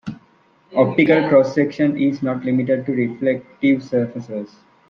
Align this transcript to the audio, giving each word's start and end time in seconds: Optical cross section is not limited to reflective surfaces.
Optical 0.75 1.29
cross 1.29 1.53
section 1.53 1.95
is 1.95 2.23
not 2.23 2.43
limited 2.43 2.87
to 2.87 2.91
reflective 2.91 3.83
surfaces. 3.83 4.49